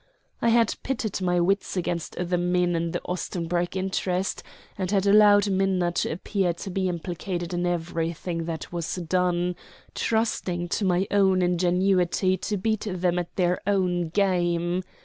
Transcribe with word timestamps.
I 0.41 0.49
had 0.49 0.73
pitted 0.81 1.21
my 1.21 1.39
wits 1.39 1.77
against 1.77 2.15
the 2.17 2.39
men 2.39 2.75
in 2.75 2.89
the 2.89 3.01
Ostenburg 3.05 3.77
interest, 3.77 4.41
and 4.75 4.89
had 4.89 5.05
allowed 5.05 5.51
Minna 5.51 5.91
to 5.91 6.09
appear 6.11 6.53
to 6.53 6.71
be 6.71 6.89
implicated 6.89 7.53
in 7.53 7.67
everything 7.67 8.45
that 8.45 8.71
was 8.73 8.95
done, 8.95 9.55
trusting 9.93 10.69
to 10.69 10.85
my 10.85 11.05
own 11.11 11.43
ingenuity 11.43 12.35
to 12.37 12.57
beat 12.57 12.87
them 12.89 13.19
at 13.19 13.35
their 13.35 13.61
own 13.67 14.09
game. 14.09 14.81